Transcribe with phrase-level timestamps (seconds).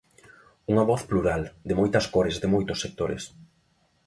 [0.71, 3.23] Unha voz plural, de moitas cores, de moitos sectores.